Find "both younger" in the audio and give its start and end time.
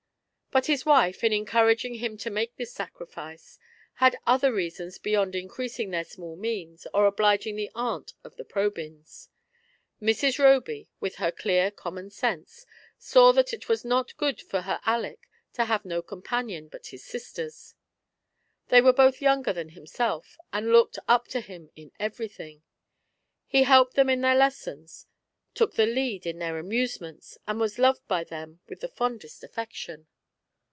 18.91-19.53